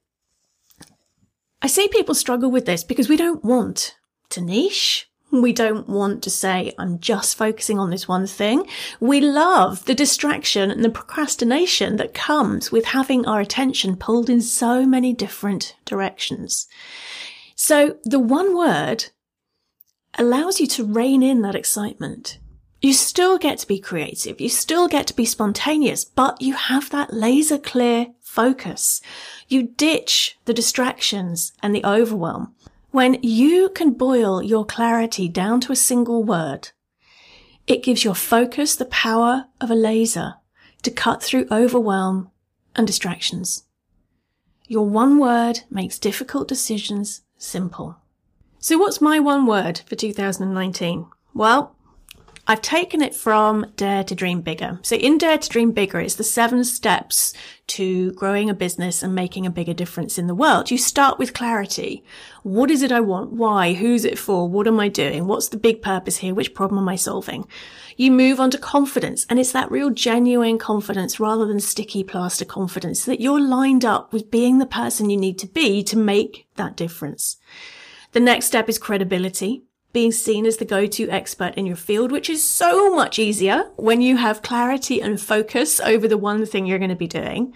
I 1.61 1.67
see 1.67 1.87
people 1.87 2.15
struggle 2.15 2.51
with 2.51 2.65
this 2.65 2.83
because 2.83 3.09
we 3.09 3.17
don't 3.17 3.43
want 3.43 3.95
to 4.29 4.41
niche. 4.41 5.06
We 5.31 5.51
don't 5.51 5.89
want 5.89 6.23
to 6.23 6.29
say, 6.29 6.73
I'm 6.77 6.99
just 6.99 7.37
focusing 7.37 7.77
on 7.79 7.89
this 7.89 8.07
one 8.07 8.27
thing. 8.27 8.65
We 8.99 9.19
love 9.19 9.83
the 9.85 9.95
distraction 9.95 10.71
and 10.71 10.85
the 10.85 10.89
procrastination 10.89 11.97
that 11.97 12.13
comes 12.13 12.71
with 12.71 12.85
having 12.85 13.25
our 13.25 13.41
attention 13.41 13.97
pulled 13.97 14.29
in 14.29 14.41
so 14.41 14.85
many 14.85 15.13
different 15.13 15.75
directions. 15.83 16.67
So 17.55 17.97
the 18.03 18.19
one 18.19 18.55
word 18.55 19.05
allows 20.17 20.59
you 20.59 20.67
to 20.67 20.85
rein 20.85 21.21
in 21.21 21.41
that 21.41 21.55
excitement. 21.55 22.39
You 22.81 22.93
still 22.93 23.37
get 23.37 23.57
to 23.59 23.67
be 23.67 23.79
creative. 23.79 24.39
You 24.39 24.49
still 24.49 24.87
get 24.87 25.07
to 25.07 25.15
be 25.15 25.25
spontaneous, 25.25 26.05
but 26.05 26.41
you 26.41 26.53
have 26.53 26.89
that 26.91 27.13
laser 27.13 27.57
clear 27.57 28.07
focus. 28.21 29.01
You 29.47 29.63
ditch 29.63 30.37
the 30.45 30.53
distractions 30.53 31.53
and 31.61 31.73
the 31.73 31.83
overwhelm. 31.83 32.53
When 32.91 33.17
you 33.21 33.69
can 33.69 33.91
boil 33.91 34.41
your 34.41 34.65
clarity 34.65 35.27
down 35.27 35.59
to 35.61 35.71
a 35.71 35.75
single 35.75 36.23
word, 36.23 36.69
it 37.67 37.83
gives 37.83 38.03
your 38.03 38.15
focus 38.15 38.75
the 38.75 38.85
power 38.85 39.47
of 39.59 39.69
a 39.69 39.75
laser 39.75 40.35
to 40.83 40.91
cut 40.91 41.21
through 41.21 41.47
overwhelm 41.51 42.31
and 42.75 42.87
distractions. 42.87 43.65
Your 44.67 44.85
one 44.85 45.19
word 45.19 45.61
makes 45.69 45.99
difficult 45.99 46.47
decisions 46.47 47.21
simple. 47.37 47.97
So 48.59 48.77
what's 48.77 49.01
my 49.01 49.19
one 49.19 49.45
word 49.45 49.81
for 49.85 49.95
2019? 49.95 51.07
Well, 51.33 51.75
I've 52.49 52.61
taken 52.61 53.01
it 53.01 53.13
from 53.13 53.65
Dare 53.75 54.05
to 54.05 54.15
Dream 54.15 54.39
Bigger. 54.39 54.79
So 54.81 54.95
in 54.95 55.17
Dare 55.17 55.37
to 55.37 55.49
Dream 55.49 55.73
Bigger, 55.73 55.99
it's 55.99 56.15
the 56.15 56.23
seven 56.23 56.63
steps 56.63 57.33
to 57.67 58.13
growing 58.13 58.49
a 58.49 58.53
business 58.53 59.03
and 59.03 59.13
making 59.13 59.45
a 59.45 59.49
bigger 59.51 59.73
difference 59.73 60.17
in 60.17 60.27
the 60.27 60.35
world. 60.35 60.71
You 60.71 60.77
start 60.77 61.19
with 61.19 61.33
clarity. 61.33 62.05
What 62.43 62.71
is 62.71 62.83
it 62.83 62.91
I 62.93 63.01
want? 63.01 63.33
Why? 63.33 63.73
Who's 63.73 64.05
it 64.05 64.17
for? 64.17 64.47
What 64.47 64.65
am 64.65 64.79
I 64.79 64.87
doing? 64.87 65.27
What's 65.27 65.49
the 65.49 65.57
big 65.57 65.81
purpose 65.81 66.17
here? 66.17 66.33
Which 66.33 66.53
problem 66.53 66.79
am 66.79 66.87
I 66.87 66.95
solving? 66.95 67.45
You 67.97 68.11
move 68.11 68.39
on 68.39 68.51
to 68.51 68.57
confidence 68.57 69.25
and 69.29 69.39
it's 69.39 69.51
that 69.51 69.69
real 69.69 69.89
genuine 69.89 70.57
confidence 70.57 71.19
rather 71.19 71.45
than 71.45 71.59
sticky 71.59 72.05
plaster 72.05 72.45
confidence 72.45 73.03
that 73.03 73.19
you're 73.19 73.41
lined 73.41 73.83
up 73.83 74.13
with 74.13 74.31
being 74.31 74.59
the 74.59 74.65
person 74.65 75.09
you 75.09 75.17
need 75.17 75.37
to 75.39 75.47
be 75.47 75.83
to 75.83 75.97
make 75.97 76.47
that 76.55 76.77
difference. 76.77 77.35
The 78.13 78.21
next 78.21 78.45
step 78.45 78.69
is 78.69 78.77
credibility, 78.79 79.63
being 79.97 80.11
seen 80.11 80.45
as 80.45 80.57
the 80.57 80.63
go-to 80.63 81.09
expert 81.09 81.55
in 81.55 81.65
your 81.65 81.75
field, 81.75 82.11
which 82.11 82.29
is 82.29 82.43
so 82.43 82.93
much 82.93 83.17
easier 83.17 83.63
when 83.77 83.99
you 83.99 84.15
have 84.15 84.43
clarity 84.43 85.01
and 85.01 85.19
focus 85.19 85.79
over 85.79 86.07
the 86.07 86.19
one 86.19 86.45
thing 86.45 86.67
you're 86.67 86.77
going 86.77 86.87
to 86.91 86.95
be 86.95 87.07
doing. 87.07 87.51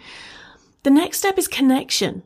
The 0.81 0.89
next 0.89 1.19
step 1.19 1.38
is 1.38 1.48
connection. 1.48 2.24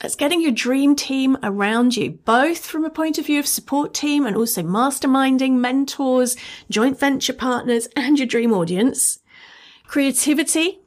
That's 0.00 0.16
getting 0.16 0.40
your 0.40 0.52
dream 0.52 0.96
team 0.96 1.36
around 1.42 1.98
you, 1.98 2.12
both 2.12 2.64
from 2.64 2.86
a 2.86 2.88
point 2.88 3.18
of 3.18 3.26
view 3.26 3.38
of 3.38 3.46
support 3.46 3.92
team 3.92 4.24
and 4.24 4.34
also 4.34 4.62
masterminding, 4.62 5.56
mentors, 5.56 6.34
joint 6.70 6.98
venture 6.98 7.34
partners, 7.34 7.88
and 7.94 8.18
your 8.18 8.26
dream 8.26 8.54
audience. 8.54 9.18
Creativity, 9.86 10.80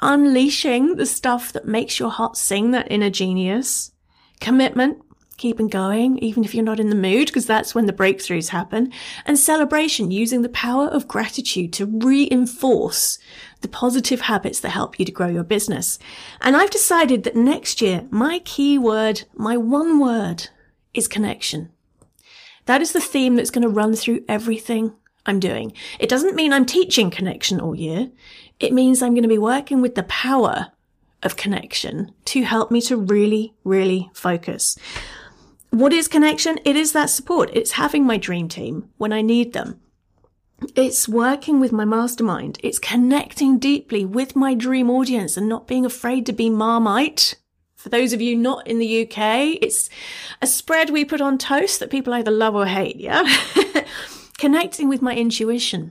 unleashing 0.00 0.96
the 0.96 1.06
stuff 1.06 1.52
that 1.52 1.68
makes 1.68 2.00
your 2.00 2.10
heart 2.10 2.36
sing, 2.36 2.72
that 2.72 2.90
inner 2.90 3.10
genius. 3.10 3.92
Commitment, 4.40 5.03
keeping 5.34 5.68
going, 5.68 6.18
even 6.18 6.44
if 6.44 6.54
you're 6.54 6.64
not 6.64 6.80
in 6.80 6.88
the 6.88 6.94
mood, 6.94 7.26
because 7.26 7.46
that's 7.46 7.74
when 7.74 7.86
the 7.86 7.92
breakthroughs 7.92 8.48
happen. 8.48 8.92
And 9.26 9.38
celebration, 9.38 10.10
using 10.10 10.42
the 10.42 10.48
power 10.48 10.88
of 10.88 11.08
gratitude 11.08 11.72
to 11.74 11.86
reinforce 11.86 13.18
the 13.60 13.68
positive 13.68 14.22
habits 14.22 14.60
that 14.60 14.70
help 14.70 14.98
you 14.98 15.04
to 15.04 15.12
grow 15.12 15.28
your 15.28 15.44
business. 15.44 15.98
And 16.40 16.56
I've 16.56 16.70
decided 16.70 17.24
that 17.24 17.36
next 17.36 17.80
year, 17.80 18.06
my 18.10 18.40
key 18.40 18.78
word, 18.78 19.24
my 19.34 19.56
one 19.56 19.98
word 19.98 20.48
is 20.92 21.08
connection. 21.08 21.70
That 22.66 22.80
is 22.80 22.92
the 22.92 23.00
theme 23.00 23.36
that's 23.36 23.50
going 23.50 23.62
to 23.62 23.68
run 23.68 23.94
through 23.94 24.24
everything 24.28 24.94
I'm 25.26 25.40
doing. 25.40 25.72
It 25.98 26.08
doesn't 26.08 26.36
mean 26.36 26.52
I'm 26.52 26.66
teaching 26.66 27.10
connection 27.10 27.60
all 27.60 27.74
year. 27.74 28.10
It 28.60 28.72
means 28.72 29.02
I'm 29.02 29.14
going 29.14 29.22
to 29.22 29.28
be 29.28 29.38
working 29.38 29.80
with 29.80 29.94
the 29.94 30.02
power 30.04 30.72
of 31.22 31.36
connection 31.36 32.12
to 32.26 32.42
help 32.42 32.70
me 32.70 32.80
to 32.82 32.96
really, 32.96 33.54
really 33.64 34.10
focus. 34.14 34.76
What 35.74 35.92
is 35.92 36.06
connection? 36.06 36.60
It 36.64 36.76
is 36.76 36.92
that 36.92 37.10
support. 37.10 37.50
It's 37.52 37.72
having 37.72 38.06
my 38.06 38.16
dream 38.16 38.48
team 38.48 38.90
when 38.96 39.12
I 39.12 39.22
need 39.22 39.54
them. 39.54 39.80
It's 40.76 41.08
working 41.08 41.58
with 41.58 41.72
my 41.72 41.84
mastermind. 41.84 42.60
It's 42.62 42.78
connecting 42.78 43.58
deeply 43.58 44.04
with 44.04 44.36
my 44.36 44.54
dream 44.54 44.88
audience 44.88 45.36
and 45.36 45.48
not 45.48 45.66
being 45.66 45.84
afraid 45.84 46.26
to 46.26 46.32
be 46.32 46.48
marmite. 46.48 47.34
For 47.74 47.88
those 47.88 48.12
of 48.12 48.20
you 48.20 48.36
not 48.36 48.64
in 48.68 48.78
the 48.78 49.02
UK, 49.02 49.58
it's 49.60 49.90
a 50.40 50.46
spread 50.46 50.90
we 50.90 51.04
put 51.04 51.20
on 51.20 51.38
toast 51.38 51.80
that 51.80 51.90
people 51.90 52.14
either 52.14 52.30
love 52.30 52.54
or 52.54 52.66
hate. 52.66 53.00
Yeah. 53.00 53.24
connecting 54.38 54.88
with 54.88 55.02
my 55.02 55.16
intuition 55.16 55.90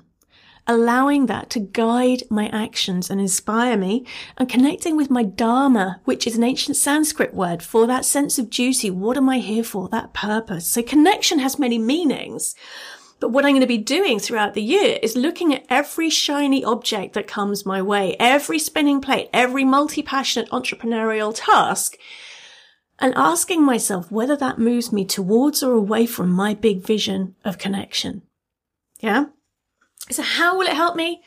allowing 0.67 1.25
that 1.25 1.49
to 1.51 1.59
guide 1.59 2.23
my 2.29 2.47
actions 2.49 3.09
and 3.09 3.19
inspire 3.19 3.77
me 3.77 4.05
and 4.37 4.49
connecting 4.49 4.95
with 4.95 5.09
my 5.09 5.23
dharma, 5.23 5.99
which 6.05 6.25
is 6.25 6.35
an 6.35 6.43
ancient 6.43 6.77
Sanskrit 6.77 7.33
word 7.33 7.61
for 7.61 7.85
that 7.87 8.05
sense 8.05 8.39
of 8.39 8.49
duty. 8.49 8.89
What 8.89 9.17
am 9.17 9.29
I 9.29 9.39
here 9.39 9.63
for? 9.63 9.89
That 9.89 10.13
purpose. 10.13 10.67
So 10.67 10.81
connection 10.81 11.39
has 11.39 11.59
many 11.59 11.77
meanings. 11.77 12.55
But 13.19 13.29
what 13.29 13.45
I'm 13.45 13.51
going 13.51 13.61
to 13.61 13.67
be 13.67 13.77
doing 13.77 14.19
throughout 14.19 14.53
the 14.53 14.61
year 14.61 14.99
is 15.01 15.15
looking 15.15 15.53
at 15.53 15.65
every 15.69 16.09
shiny 16.09 16.63
object 16.63 17.13
that 17.13 17.27
comes 17.27 17.65
my 17.65 17.81
way, 17.81 18.17
every 18.19 18.59
spinning 18.59 18.99
plate, 18.99 19.29
every 19.31 19.63
multi-passionate 19.63 20.49
entrepreneurial 20.49 21.33
task 21.33 21.95
and 22.99 23.13
asking 23.15 23.63
myself 23.63 24.11
whether 24.11 24.35
that 24.35 24.59
moves 24.59 24.91
me 24.91 25.05
towards 25.05 25.63
or 25.63 25.73
away 25.73 26.05
from 26.05 26.29
my 26.29 26.53
big 26.53 26.85
vision 26.85 27.35
of 27.45 27.57
connection. 27.57 28.23
Yeah. 28.99 29.25
So 30.09 30.21
how 30.21 30.57
will 30.57 30.67
it 30.67 30.73
help 30.73 30.95
me? 30.95 31.23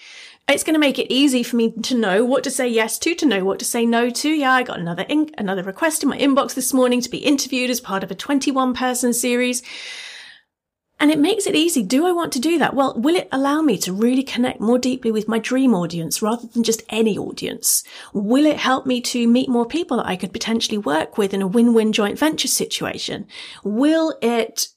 It's 0.49 0.63
going 0.63 0.75
to 0.75 0.81
make 0.81 0.99
it 0.99 1.13
easy 1.13 1.43
for 1.43 1.57
me 1.57 1.73
to 1.73 1.97
know 1.97 2.25
what 2.25 2.45
to 2.45 2.51
say 2.51 2.69
yes 2.69 2.99
to, 3.01 3.15
to 3.17 3.27
know 3.27 3.45
what 3.45 3.59
to 3.59 3.65
say 3.65 3.85
no 3.85 4.11
to. 4.11 4.29
Yeah, 4.29 4.53
I 4.53 4.63
got 4.63 4.79
another 4.79 5.05
another 5.37 5.63
request 5.65 6.05
in 6.05 6.09
my 6.09 6.19
inbox 6.19 6.55
this 6.55 6.73
morning 6.73 7.01
to 7.01 7.11
be 7.11 7.19
interviewed 7.19 7.71
as 7.71 7.81
part 7.81 8.05
of 8.05 8.11
a 8.13 8.15
21 8.15 8.75
person 8.75 9.13
series. 9.13 9.63
And 10.99 11.11
it 11.11 11.19
makes 11.19 11.47
it 11.47 11.55
easy. 11.55 11.83
Do 11.83 12.07
I 12.07 12.13
want 12.13 12.33
to 12.35 12.41
do 12.41 12.59
that? 12.59 12.75
Well, 12.75 12.95
will 12.97 13.17
it 13.17 13.29
allow 13.31 13.61
me 13.61 13.77
to 13.79 13.93
really 13.93 14.23
connect 14.23 14.61
more 14.61 14.79
deeply 14.79 15.11
with 15.11 15.29
my 15.29 15.39
dream 15.39 15.75
audience 15.75 16.23
rather 16.23 16.47
than 16.47 16.63
just 16.63 16.83
any 16.89 17.19
audience? 17.19 17.85
Will 18.15 18.47
it 18.47 18.57
help 18.57 18.87
me 18.87 19.03
to 19.03 19.29
meet 19.29 19.51
more 19.51 19.67
people 19.67 19.99
that 19.99 20.07
I 20.07 20.17
could 20.17 20.33
potentially 20.33 20.79
work 20.79 21.19
with 21.19 21.35
in 21.35 21.43
a 21.43 21.47
win-win 21.47 21.93
joint 21.93 22.19
venture 22.19 22.49
situation? 22.49 23.27
Will 23.63 24.17
it 24.23 24.69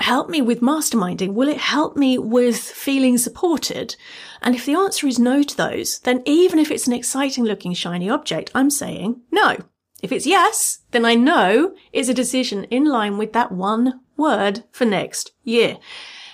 help 0.00 0.28
me 0.28 0.40
with 0.40 0.60
masterminding? 0.60 1.34
Will 1.34 1.48
it 1.48 1.58
help 1.58 1.96
me 1.96 2.18
with 2.18 2.58
feeling 2.58 3.18
supported? 3.18 3.96
And 4.42 4.54
if 4.54 4.66
the 4.66 4.74
answer 4.74 5.06
is 5.06 5.18
no 5.18 5.42
to 5.42 5.56
those, 5.56 5.98
then 6.00 6.22
even 6.24 6.58
if 6.58 6.70
it's 6.70 6.86
an 6.86 6.92
exciting 6.92 7.44
looking 7.44 7.74
shiny 7.74 8.08
object, 8.08 8.50
I'm 8.54 8.70
saying 8.70 9.20
no. 9.30 9.56
If 10.02 10.12
it's 10.12 10.26
yes, 10.26 10.80
then 10.92 11.04
I 11.04 11.14
know 11.14 11.74
it's 11.92 12.08
a 12.08 12.14
decision 12.14 12.64
in 12.64 12.84
line 12.84 13.18
with 13.18 13.32
that 13.32 13.50
one 13.50 14.00
word 14.16 14.64
for 14.70 14.84
next 14.84 15.32
year. 15.42 15.78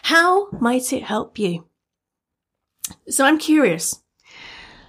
How 0.04 0.50
might 0.50 0.92
it 0.92 1.04
help 1.04 1.38
you? 1.38 1.66
So 3.09 3.25
I'm 3.25 3.38
curious. 3.38 4.02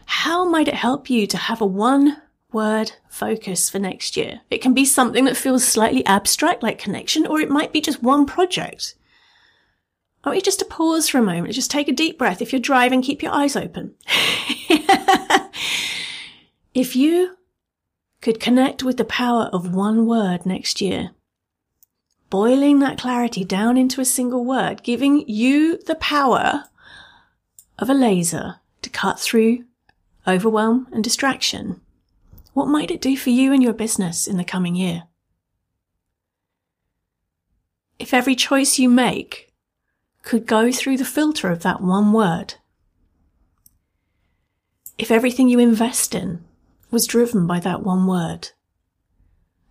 How 0.05 0.43
might 0.43 0.67
it 0.67 0.73
help 0.73 1.09
you 1.09 1.25
to 1.27 1.37
have 1.37 1.61
a 1.61 1.65
one 1.65 2.21
word 2.51 2.91
focus 3.15 3.69
for 3.69 3.79
next 3.79 4.17
year. 4.17 4.41
It 4.51 4.61
can 4.61 4.73
be 4.73 4.83
something 4.83 5.23
that 5.25 5.37
feels 5.37 5.65
slightly 5.65 6.05
abstract 6.05 6.61
like 6.61 6.77
connection, 6.77 7.25
or 7.25 7.39
it 7.39 7.49
might 7.49 7.71
be 7.71 7.79
just 7.79 8.03
one 8.03 8.25
project. 8.25 8.95
I 10.23 10.29
want 10.29 10.37
you 10.37 10.43
just 10.43 10.59
to 10.59 10.65
pause 10.65 11.07
for 11.07 11.19
a 11.19 11.23
moment, 11.23 11.53
just 11.53 11.71
take 11.71 11.87
a 11.87 11.93
deep 11.93 12.17
breath. 12.17 12.41
If 12.41 12.51
you're 12.51 12.59
driving, 12.59 13.01
keep 13.01 13.23
your 13.23 13.31
eyes 13.31 13.55
open. 13.55 13.95
if 16.73 16.95
you 16.95 17.37
could 18.21 18.39
connect 18.39 18.83
with 18.83 18.97
the 18.97 19.05
power 19.05 19.49
of 19.53 19.73
one 19.73 20.05
word 20.05 20.45
next 20.45 20.81
year, 20.81 21.11
boiling 22.29 22.79
that 22.79 22.97
clarity 22.97 23.45
down 23.45 23.77
into 23.77 24.01
a 24.01 24.05
single 24.05 24.43
word, 24.43 24.83
giving 24.83 25.23
you 25.27 25.77
the 25.85 25.95
power 25.95 26.65
of 27.79 27.89
a 27.89 27.93
laser 27.93 28.55
to 28.81 28.89
cut 28.89 29.19
through 29.21 29.63
overwhelm 30.27 30.87
and 30.91 31.03
distraction, 31.03 31.79
what 32.55 32.69
might 32.69 32.89
it 32.89 33.01
do 33.01 33.17
for 33.17 33.31
you 33.31 33.51
and 33.51 33.61
your 33.61 33.73
business 33.73 34.27
in 34.27 34.37
the 34.37 34.45
coming 34.45 34.77
year? 34.77 35.03
If 37.99 38.13
every 38.13 38.33
choice 38.33 38.79
you 38.79 38.87
make 38.87 39.53
could 40.23 40.47
go 40.47 40.71
through 40.71 40.95
the 40.95 41.03
filter 41.03 41.51
of 41.51 41.63
that 41.63 41.81
one 41.81 42.13
word, 42.13 42.53
if 44.97 45.11
everything 45.11 45.49
you 45.49 45.59
invest 45.59 46.15
in 46.15 46.45
was 46.91 47.05
driven 47.05 47.45
by 47.45 47.59
that 47.59 47.83
one 47.83 48.07
word, 48.07 48.51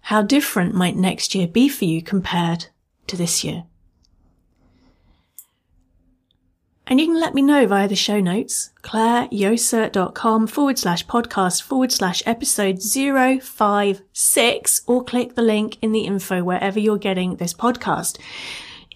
how 0.01 0.21
different 0.21 0.75
might 0.75 0.95
next 0.95 1.35
year 1.35 1.49
be 1.49 1.71
for 1.71 1.87
you 1.87 2.03
compared 2.03 2.67
to 3.07 3.17
this 3.17 3.43
year? 3.43 3.65
And 6.87 7.01
you 7.01 7.07
can 7.07 7.19
let 7.19 7.35
me 7.35 7.41
know 7.41 7.67
via 7.67 7.89
the 7.89 7.97
show 7.97 8.21
notes, 8.21 8.71
clairejosa.com 8.83 10.47
forward 10.47 10.79
slash 10.79 11.07
podcast 11.07 11.63
forward 11.63 11.91
slash 11.91 12.23
episode 12.27 12.83
056, 12.83 14.83
or 14.87 15.03
click 15.03 15.35
the 15.35 15.43
link 15.43 15.79
in 15.81 15.93
the 15.93 16.03
info 16.03 16.45
wherever 16.45 16.79
you're 16.79 16.99
getting 16.99 17.37
this 17.37 17.55
podcast. 17.55 18.19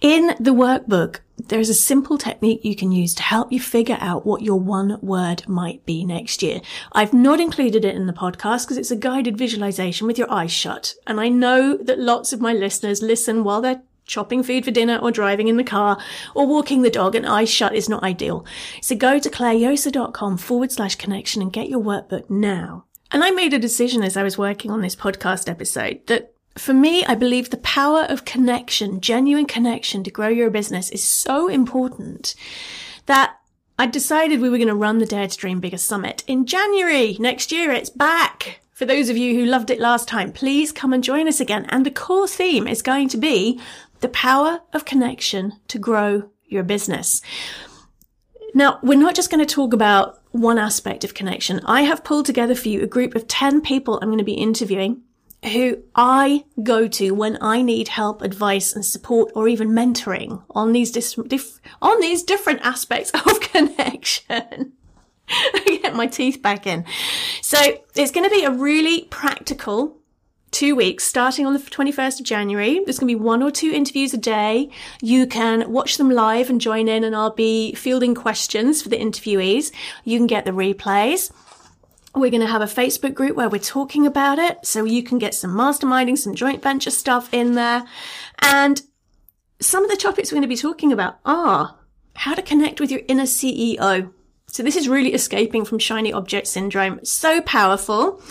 In 0.02 0.34
the 0.38 0.54
workbook, 0.54 1.20
there's 1.48 1.68
a 1.68 1.74
simple 1.74 2.18
technique 2.18 2.64
you 2.64 2.76
can 2.76 2.92
use 2.92 3.14
to 3.14 3.22
help 3.22 3.50
you 3.50 3.58
figure 3.58 3.98
out 4.00 4.26
what 4.26 4.42
your 4.42 4.60
one 4.60 4.98
word 5.00 5.48
might 5.48 5.84
be 5.86 6.04
next 6.04 6.42
year. 6.42 6.60
I've 6.92 7.12
not 7.12 7.40
included 7.40 7.84
it 7.84 7.96
in 7.96 8.06
the 8.06 8.12
podcast 8.12 8.64
because 8.64 8.76
it's 8.76 8.90
a 8.90 8.96
guided 8.96 9.36
visualization 9.36 10.06
with 10.06 10.18
your 10.18 10.30
eyes 10.30 10.52
shut. 10.52 10.94
And 11.06 11.20
I 11.20 11.28
know 11.28 11.76
that 11.78 11.98
lots 11.98 12.32
of 12.32 12.40
my 12.40 12.52
listeners 12.52 13.02
listen 13.02 13.44
while 13.44 13.60
they're 13.60 13.82
chopping 14.08 14.42
food 14.42 14.64
for 14.64 14.72
dinner 14.72 14.98
or 14.98 15.12
driving 15.12 15.46
in 15.46 15.56
the 15.56 15.62
car 15.62 15.98
or 16.34 16.46
walking 16.46 16.82
the 16.82 16.90
dog 16.90 17.14
and 17.14 17.26
eyes 17.26 17.48
shut 17.48 17.76
is 17.76 17.88
not 17.88 18.02
ideal. 18.02 18.44
So 18.82 18.96
go 18.96 19.20
to 19.20 19.30
clairejosa.com 19.30 20.38
forward 20.38 20.72
slash 20.72 20.96
connection 20.96 21.40
and 21.40 21.52
get 21.52 21.68
your 21.68 21.80
workbook 21.80 22.28
now. 22.28 22.86
And 23.12 23.22
I 23.22 23.30
made 23.30 23.54
a 23.54 23.58
decision 23.58 24.02
as 24.02 24.16
I 24.16 24.24
was 24.24 24.36
working 24.36 24.70
on 24.70 24.80
this 24.80 24.96
podcast 24.96 25.48
episode 25.48 26.00
that 26.08 26.34
for 26.56 26.74
me, 26.74 27.04
I 27.06 27.14
believe 27.14 27.50
the 27.50 27.58
power 27.58 28.04
of 28.08 28.24
connection, 28.24 29.00
genuine 29.00 29.46
connection 29.46 30.02
to 30.02 30.10
grow 30.10 30.28
your 30.28 30.50
business 30.50 30.90
is 30.90 31.04
so 31.04 31.48
important 31.48 32.34
that 33.06 33.36
I 33.78 33.86
decided 33.86 34.40
we 34.40 34.50
were 34.50 34.58
going 34.58 34.68
to 34.68 34.74
run 34.74 34.98
the 34.98 35.06
Dare 35.06 35.28
to 35.28 35.36
Dream 35.36 35.60
Bigger 35.60 35.78
Summit 35.78 36.24
in 36.26 36.46
January 36.46 37.16
next 37.20 37.52
year. 37.52 37.70
It's 37.70 37.90
back. 37.90 38.60
For 38.72 38.84
those 38.84 39.08
of 39.08 39.16
you 39.16 39.34
who 39.34 39.44
loved 39.44 39.70
it 39.70 39.80
last 39.80 40.06
time, 40.08 40.32
please 40.32 40.72
come 40.72 40.92
and 40.92 41.02
join 41.02 41.26
us 41.26 41.40
again. 41.40 41.66
And 41.68 41.86
the 41.86 41.90
core 41.90 42.28
theme 42.28 42.68
is 42.68 42.82
going 42.82 43.08
to 43.08 43.16
be 43.16 43.60
the 44.00 44.08
power 44.08 44.60
of 44.72 44.84
connection 44.84 45.54
to 45.68 45.78
grow 45.78 46.30
your 46.46 46.62
business. 46.62 47.20
Now, 48.54 48.78
we're 48.82 48.98
not 48.98 49.14
just 49.14 49.30
going 49.30 49.44
to 49.44 49.54
talk 49.54 49.72
about 49.72 50.20
one 50.32 50.58
aspect 50.58 51.04
of 51.04 51.14
connection. 51.14 51.60
I 51.64 51.82
have 51.82 52.04
pulled 52.04 52.26
together 52.26 52.54
for 52.54 52.68
you 52.68 52.82
a 52.82 52.86
group 52.86 53.14
of 53.14 53.28
10 53.28 53.60
people 53.60 53.98
I'm 54.00 54.08
going 54.08 54.18
to 54.18 54.24
be 54.24 54.34
interviewing 54.34 55.02
who 55.44 55.78
I 55.94 56.44
go 56.62 56.88
to 56.88 57.12
when 57.12 57.38
I 57.40 57.62
need 57.62 57.88
help, 57.88 58.22
advice 58.22 58.74
and 58.74 58.84
support 58.84 59.30
or 59.34 59.46
even 59.46 59.70
mentoring 59.70 60.42
on 60.50 60.72
these 60.72 60.90
dis- 60.90 61.14
dif- 61.14 61.60
on 61.80 62.00
these 62.00 62.22
different 62.22 62.60
aspects 62.62 63.10
of 63.14 63.40
connection. 63.40 64.72
I 65.28 65.78
get 65.82 65.94
my 65.94 66.06
teeth 66.06 66.42
back 66.42 66.66
in. 66.66 66.84
So 67.42 67.58
it's 67.94 68.10
going 68.10 68.28
to 68.28 68.34
be 68.34 68.44
a 68.44 68.50
really 68.50 69.02
practical 69.10 69.97
two 70.50 70.74
weeks 70.74 71.04
starting 71.04 71.46
on 71.46 71.52
the 71.52 71.58
21st 71.58 72.20
of 72.20 72.26
January. 72.26 72.80
There's 72.84 72.98
going 72.98 73.12
to 73.12 73.18
be 73.18 73.22
one 73.22 73.42
or 73.42 73.50
two 73.50 73.70
interviews 73.70 74.14
a 74.14 74.18
day. 74.18 74.70
You 75.00 75.26
can 75.26 75.70
watch 75.70 75.96
them 75.96 76.10
live 76.10 76.50
and 76.50 76.60
join 76.60 76.88
in 76.88 77.04
and 77.04 77.14
I'll 77.14 77.34
be 77.34 77.74
fielding 77.74 78.14
questions 78.14 78.82
for 78.82 78.88
the 78.88 78.96
interviewees. 78.96 79.72
You 80.04 80.18
can 80.18 80.26
get 80.26 80.44
the 80.44 80.52
replays. 80.52 81.30
We're 82.14 82.30
going 82.30 82.40
to 82.40 82.46
have 82.46 82.62
a 82.62 82.66
Facebook 82.66 83.14
group 83.14 83.36
where 83.36 83.48
we're 83.48 83.58
talking 83.58 84.06
about 84.06 84.38
it. 84.38 84.64
So 84.64 84.84
you 84.84 85.02
can 85.02 85.18
get 85.18 85.34
some 85.34 85.54
masterminding, 85.54 86.18
some 86.18 86.34
joint 86.34 86.62
venture 86.62 86.90
stuff 86.90 87.32
in 87.32 87.54
there. 87.54 87.84
And 88.40 88.80
some 89.60 89.84
of 89.84 89.90
the 89.90 89.96
topics 89.96 90.30
we're 90.30 90.36
going 90.36 90.42
to 90.42 90.48
be 90.48 90.56
talking 90.56 90.92
about 90.92 91.18
are 91.24 91.76
how 92.14 92.34
to 92.34 92.42
connect 92.42 92.80
with 92.80 92.90
your 92.90 93.02
inner 93.08 93.24
CEO. 93.24 94.12
So 94.46 94.62
this 94.62 94.76
is 94.76 94.88
really 94.88 95.12
escaping 95.12 95.64
from 95.64 95.78
shiny 95.78 96.12
object 96.12 96.46
syndrome. 96.46 97.04
So 97.04 97.42
powerful. 97.42 98.22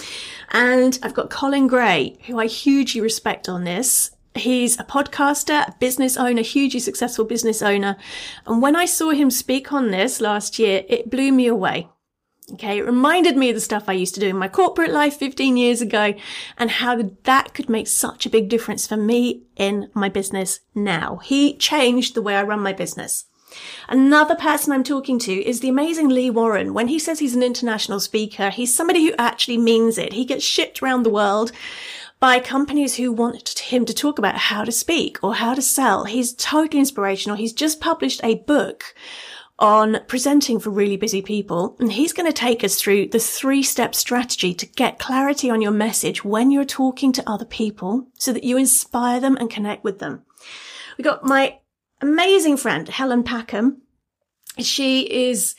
And 0.51 0.98
I've 1.04 1.13
got 1.13 1.30
Colin 1.30 1.68
Gray, 1.68 2.18
who 2.27 2.39
I 2.39 2.48
hugely 2.48 3.01
respect 3.01 3.50
on 3.50 3.63
this. 3.63 4.12
He's 4.36 4.80
a 4.80 4.84
podcaster, 4.84 5.68
a 5.68 5.75
business 5.80 6.16
owner, 6.16 6.42
hugely 6.42 6.80
successful 6.80 7.25
business 7.25 7.62
owner. 7.62 7.98
And 8.46 8.62
when 8.62 8.75
I 8.75 8.86
saw 8.86 9.12
him 9.12 9.32
speak 9.32 9.74
on 9.74 9.92
this 9.92 10.22
last 10.22 10.60
year, 10.60 10.84
it 10.88 11.10
blew 11.10 11.32
me 11.32 11.48
away. 11.48 11.89
Okay. 12.54 12.77
It 12.77 12.86
reminded 12.86 13.36
me 13.36 13.50
of 13.50 13.56
the 13.56 13.62
stuff 13.62 13.89
I 13.89 13.94
used 13.94 14.13
to 14.13 14.22
do 14.22 14.27
in 14.30 14.38
my 14.38 14.48
corporate 14.48 14.92
life 14.92 15.18
15 15.18 15.58
years 15.58 15.82
ago 15.82 16.13
and 16.58 16.72
how 16.72 17.12
that 17.24 17.54
could 17.54 17.68
make 17.68 17.88
such 17.88 18.25
a 18.25 18.30
big 18.30 18.48
difference 18.48 18.88
for 18.88 18.96
me 18.96 19.44
in 19.58 19.89
my 19.94 20.08
business 20.08 20.62
now. 20.74 21.18
He 21.18 21.58
changed 21.58 22.13
the 22.13 22.22
way 22.22 22.36
I 22.36 22.44
run 22.44 22.62
my 22.62 22.74
business. 22.74 23.25
Another 23.88 24.36
person 24.36 24.74
I'm 24.74 24.84
talking 24.84 25.20
to 25.20 25.34
is 25.34 25.60
the 25.60 25.70
amazing 25.70 26.10
Lee 26.10 26.30
Warren. 26.30 26.74
When 26.74 26.88
he 26.88 27.00
says 27.00 27.20
he's 27.20 27.36
an 27.36 27.44
international 27.44 28.00
speaker, 28.00 28.50
he's 28.50 28.76
somebody 28.76 29.06
who 29.06 29.14
actually 29.18 29.58
means 29.58 29.98
it. 29.98 30.14
He 30.14 30.26
gets 30.26 30.44
shipped 30.44 30.82
around 30.82 31.04
the 31.04 31.10
world 31.10 31.52
by 32.20 32.40
companies 32.40 32.96
who 32.96 33.12
want 33.12 33.60
him 33.60 33.86
to 33.86 33.94
talk 33.94 34.18
about 34.18 34.38
how 34.38 34.64
to 34.64 34.72
speak 34.72 35.24
or 35.24 35.36
how 35.36 35.54
to 35.54 35.62
sell. 35.62 36.06
He's 36.06 36.34
totally 36.34 36.80
inspirational. 36.80 37.38
He's 37.38 37.54
just 37.54 37.80
published 37.80 38.22
a 38.24 38.36
book 38.36 38.96
on 39.60 40.00
presenting 40.08 40.60
for 40.60 40.70
really 40.70 40.98
busy 40.98 41.22
people. 41.22 41.76
And 41.80 41.92
he's 41.92 42.14
going 42.14 42.28
to 42.28 42.34
take 42.34 42.64
us 42.64 42.80
through 42.80 43.08
the 43.08 43.20
three 43.20 43.64
step 43.64 43.96
strategy 43.96 44.54
to 44.54 44.66
get 44.66 45.00
clarity 45.00 45.50
on 45.50 45.62
your 45.62 45.72
message 45.72 46.24
when 46.24 46.52
you're 46.52 46.66
talking 46.66 47.12
to 47.14 47.30
other 47.30 47.46
people 47.46 48.08
so 48.18 48.32
that 48.34 48.44
you 48.44 48.58
inspire 48.58 49.20
them 49.20 49.38
and 49.38 49.50
connect 49.50 49.84
with 49.84 50.00
them. 50.00 50.24
We 50.98 51.04
got 51.04 51.24
my 51.24 51.60
amazing 52.01 52.58
friend, 52.58 52.88
Helen 52.88 53.24
Packham. 53.24 53.82
She 54.60 55.01
is 55.30 55.56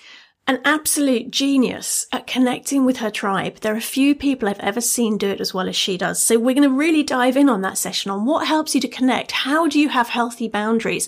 an 0.46 0.60
absolute 0.64 1.30
genius 1.30 2.06
at 2.10 2.26
connecting 2.26 2.86
with 2.86 2.96
her 2.96 3.10
tribe. 3.10 3.56
There 3.60 3.76
are 3.76 3.80
few 3.80 4.14
people 4.14 4.48
I've 4.48 4.58
ever 4.60 4.80
seen 4.80 5.18
do 5.18 5.28
it 5.28 5.40
as 5.40 5.52
well 5.52 5.68
as 5.68 5.76
she 5.76 5.98
does. 5.98 6.22
So 6.22 6.38
we're 6.38 6.54
going 6.54 6.68
to 6.68 6.74
really 6.74 7.02
dive 7.02 7.36
in 7.36 7.50
on 7.50 7.60
that 7.60 7.76
session 7.76 8.10
on 8.10 8.24
what 8.24 8.46
helps 8.46 8.74
you 8.74 8.80
to 8.80 8.88
connect. 8.88 9.30
How 9.30 9.68
do 9.68 9.78
you 9.78 9.90
have 9.90 10.08
healthy 10.08 10.48
boundaries? 10.48 11.06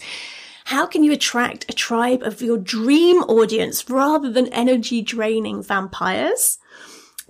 How 0.65 0.87
can 0.87 1.03
you 1.03 1.13
attract 1.13 1.71
a 1.71 1.75
tribe 1.75 2.23
of 2.23 2.43
your 2.43 2.59
dream 2.59 3.23
audience 3.23 3.89
rather 3.89 4.31
than 4.31 4.53
energy 4.53 5.01
draining 5.01 5.63
vampires? 5.63 6.59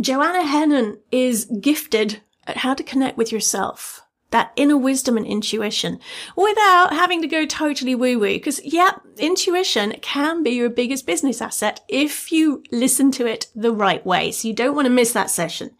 Joanna 0.00 0.42
Hennon 0.42 0.98
is 1.12 1.44
gifted 1.60 2.22
at 2.46 2.58
how 2.58 2.74
to 2.74 2.82
connect 2.82 3.16
with 3.16 3.30
yourself 3.30 4.02
that 4.30 4.52
inner 4.56 4.76
wisdom 4.76 5.16
and 5.16 5.26
intuition 5.26 5.98
without 6.36 6.92
having 6.92 7.20
to 7.22 7.28
go 7.28 7.46
totally 7.46 7.94
woo 7.94 8.18
woo. 8.18 8.34
Because 8.34 8.64
yeah, 8.64 8.92
intuition 9.18 9.94
can 10.00 10.42
be 10.42 10.50
your 10.50 10.70
biggest 10.70 11.06
business 11.06 11.40
asset 11.40 11.80
if 11.88 12.30
you 12.32 12.62
listen 12.70 13.10
to 13.12 13.26
it 13.26 13.48
the 13.54 13.72
right 13.72 14.04
way. 14.04 14.30
So 14.30 14.48
you 14.48 14.54
don't 14.54 14.74
want 14.74 14.86
to 14.86 14.92
miss 14.92 15.12
that 15.12 15.30
session. 15.30 15.70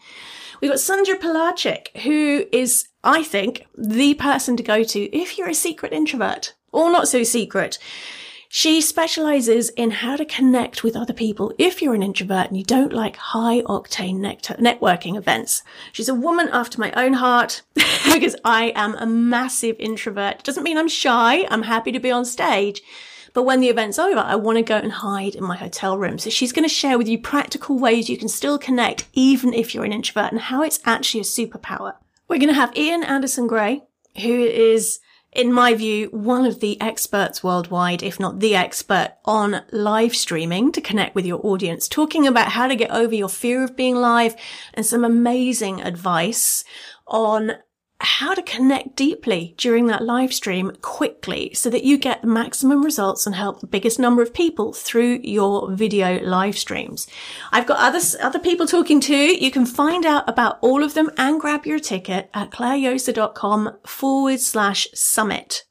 We've 0.61 0.71
got 0.71 0.81
Sandra 0.81 1.17
Pilarczyk, 1.17 1.97
who 2.03 2.45
is, 2.53 2.89
I 3.03 3.23
think, 3.23 3.67
the 3.77 4.15
person 4.15 4.57
to 4.57 4.63
go 4.63 4.83
to 4.85 5.17
if 5.17 5.39
you're 5.39 5.49
a 5.49 5.55
secret 5.55 5.93
introvert 5.93 6.55
or 6.71 6.93
not 6.93 7.09
so 7.09 7.23
secret. 7.23 7.79
She 8.53 8.81
specializes 8.81 9.71
in 9.71 9.93
how 9.93 10.17
to 10.17 10.25
connect 10.25 10.83
with 10.83 10.97
other 10.97 11.13
people 11.13 11.55
if 11.57 11.81
you're 11.81 11.95
an 11.95 12.03
introvert 12.03 12.49
and 12.49 12.57
you 12.57 12.65
don't 12.65 12.93
like 12.93 13.15
high 13.15 13.63
octane 13.63 14.19
networking 14.19 15.17
events. 15.17 15.63
She's 15.93 16.09
a 16.09 16.17
woman 16.17 16.49
after 16.53 16.81
my 16.81 16.91
own 16.97 17.13
heart 17.13 17.63
because 18.13 18.35
I 18.45 18.73
am 18.75 18.97
a 18.97 19.07
massive 19.07 19.77
introvert. 19.79 20.43
Doesn't 20.43 20.65
mean 20.65 20.79
I'm 20.79 20.89
shy. 20.89 21.47
I'm 21.49 21.63
happy 21.63 21.93
to 21.93 22.01
be 22.01 22.11
on 22.11 22.25
stage. 22.25 22.83
But 23.35 23.45
when 23.45 23.61
the 23.61 23.69
event's 23.69 24.01
over, 24.01 24.19
I 24.19 24.35
want 24.35 24.59
to 24.59 24.63
go 24.63 24.79
and 24.79 24.91
hide 24.91 25.37
in 25.37 25.45
my 25.45 25.57
hotel 25.57 25.97
room. 25.97 26.19
So 26.19 26.29
she's 26.29 26.53
going 26.53 26.69
to 26.69 26.75
share 26.75 26.99
with 26.99 27.07
you 27.07 27.21
practical 27.21 27.79
ways 27.79 28.11
you 28.11 28.19
can 28.19 28.29
still 28.29 28.59
connect 28.59 29.07
even 29.13 29.55
if 29.55 29.77
you're 29.77 29.85
an 29.85 29.93
introvert 29.93 30.33
and 30.33 30.41
how 30.41 30.65
it's 30.65 30.81
actually 30.85 31.21
a 31.21 31.23
superpower. 31.23 31.95
We're 32.27 32.41
going 32.41 32.49
to 32.49 32.55
have 32.55 32.77
Ian 32.77 33.05
Anderson 33.05 33.47
Gray, 33.47 33.85
who 34.21 34.43
is 34.43 34.99
in 35.33 35.53
my 35.53 35.75
view, 35.75 36.09
one 36.09 36.45
of 36.45 36.61
the 36.61 36.81
experts 36.81 37.43
worldwide, 37.43 38.03
if 38.03 38.19
not 38.19 38.41
the 38.41 38.57
expert 38.57 39.17
on 39.25 39.63
live 39.71 40.17
streaming 40.17 40.73
to 40.73 40.81
connect 40.81 41.15
with 41.15 41.25
your 41.25 41.45
audience, 41.47 41.87
talking 41.87 42.27
about 42.27 42.53
how 42.53 42.67
to 42.67 42.75
get 42.75 42.91
over 42.91 43.15
your 43.15 43.29
fear 43.29 43.63
of 43.63 43.77
being 43.77 43.95
live 43.95 44.35
and 44.75 44.85
some 44.85 45.05
amazing 45.05 45.81
advice 45.83 46.65
on 47.07 47.53
how 48.01 48.35
to 48.35 48.43
connect 48.43 48.97
deeply 48.97 49.55
during 49.57 49.87
that 49.87 50.03
live 50.03 50.33
stream 50.33 50.73
quickly 50.81 51.53
so 51.55 51.71
that 51.71 51.85
you 51.85 51.99
get 51.99 52.23
the 52.23 52.27
maximum 52.27 52.83
results 52.83 53.27
and 53.27 53.35
help 53.35 53.61
the 53.61 53.67
biggest 53.67 53.99
number 53.99 54.23
of 54.23 54.33
people 54.33 54.73
through 54.73 55.21
your 55.23 55.71
video 55.71 56.21
live 56.23 56.57
streams. 56.57 57.07
I've 57.53 57.67
got 57.67 57.79
other, 57.79 58.01
other 58.23 58.39
people 58.39 58.67
talking 58.67 59.01
too. 59.01 59.37
You 59.37 59.51
can 59.51 59.67
find 59.67 60.07
out 60.07 60.29
about 60.29 60.59
all 60.61 60.83
of 60.83 60.95
them 60.95 61.11
and 61.17 61.41
grab 61.41 61.67
your 61.67 61.79
ticket 61.79 62.31
at 62.33 62.51
clairejosa.com 62.51 63.79
forward 63.85 64.41
slash 64.41 64.89
summit. 64.95 65.65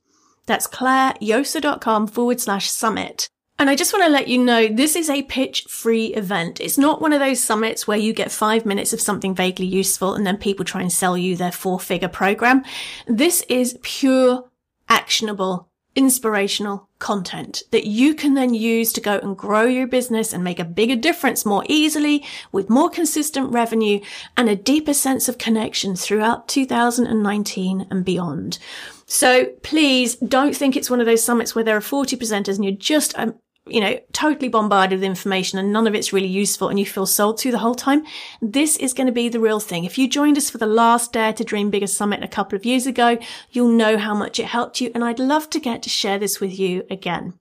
That's 0.46 0.68
clairejosa.com 0.68 2.08
forward 2.08 2.40
slash 2.40 2.70
summit. 2.70 3.30
And 3.60 3.70
I 3.70 3.76
just 3.76 3.92
want 3.92 4.06
to 4.06 4.10
let 4.10 4.30
you 4.30 4.38
know 4.38 4.70
this 4.70 4.96
is 4.96 5.10
a 5.10 5.24
pitch 5.24 5.66
free 5.68 6.08
event. 6.08 6.62
It's 6.62 6.78
not 6.78 7.02
one 7.02 7.12
of 7.12 7.20
those 7.20 7.44
summits 7.44 7.86
where 7.86 7.98
you 7.98 8.14
get 8.14 8.32
five 8.32 8.66
minutes 8.66 8.94
of 8.94 9.02
something 9.02 9.36
vaguely 9.36 9.66
useful 9.66 10.16
and 10.16 10.26
then 10.26 10.38
people 10.38 10.64
try 10.64 10.82
and 10.82 10.92
sell 10.92 11.18
you 11.18 11.36
their 11.36 11.52
four 11.52 11.78
figure 11.78 12.08
program. 12.08 12.64
This 13.06 13.42
is 13.50 13.78
pure, 13.82 14.46
actionable, 14.88 15.68
inspirational 15.94 16.88
content 17.00 17.64
that 17.72 17.86
you 17.86 18.14
can 18.14 18.34
then 18.34 18.54
use 18.54 18.94
to 18.94 19.02
go 19.02 19.20
and 19.20 19.36
grow 19.36 19.64
your 19.64 19.88
business 19.88 20.32
and 20.32 20.42
make 20.42 20.60
a 20.60 20.64
bigger 20.64 20.96
difference 20.96 21.46
more 21.46 21.66
easily 21.68 22.24
with 22.54 22.70
more 22.70 22.90
consistent 22.90 23.52
revenue 23.52 24.00
and 24.38 24.48
a 24.48 24.56
deeper 24.56 24.94
sense 24.94 25.28
of 25.28 25.38
connection 25.38 25.98
throughout 25.98 26.48
2019 26.48 27.88
and 27.92 28.06
beyond. 28.06 28.58
So 29.06 29.48
please 29.64 30.16
don't 30.16 30.56
think 30.56 30.78
it's 30.78 30.90
one 30.90 31.02
of 31.02 31.06
those 31.06 31.24
summits 31.24 31.56
where 31.56 31.66
there 31.66 31.76
are 31.76 31.82
40 31.82 32.16
presenters 32.16 32.56
and 32.56 32.64
you're 32.64 32.74
just 32.74 33.18
um, 33.20 33.36
you 33.70 33.82
know, 33.82 34.00
totally 34.14 34.50
bombarded 34.50 35.00
with 35.00 35.04
information 35.04 35.60
and 35.60 35.72
none 35.72 35.88
of 35.88 35.96
it's 35.96 36.14
really 36.14 36.28
useful 36.28 36.70
and 36.70 36.80
you 36.80 36.86
feel 36.86 37.06
sold 37.06 37.38
to 37.40 37.52
the 37.52 37.60
whole 37.60 37.76
time. 37.76 38.04
This 38.42 38.78
is 38.78 38.94
going 38.94 39.08
to 39.08 39.14
be 39.14 39.30
the 39.30 39.40
real 39.40 39.60
thing. 39.60 39.86
If 39.86 39.98
you 39.98 40.08
joined 40.08 40.38
us 40.38 40.50
for 40.50 40.58
the 40.58 40.66
last 40.66 41.14
Dare 41.14 41.34
to 41.34 41.44
Dream 41.44 41.70
Bigger 41.70 41.88
Summit 41.88 42.24
a 42.24 42.28
couple 42.28 42.56
of 42.56 42.66
years 42.66 42.86
ago, 42.86 43.18
you'll 43.52 43.70
know 43.70 43.98
how 43.98 44.14
much 44.14 44.40
it 44.40 44.46
helped 44.46 44.82
you. 44.82 44.92
And 44.94 45.04
I'd 45.04 45.20
love 45.20 45.50
to 45.52 45.60
get 45.60 45.84
to 45.84 45.90
share 45.90 46.20
this 46.20 46.40
with 46.40 46.58
you 46.58 46.86
again. 46.90 47.34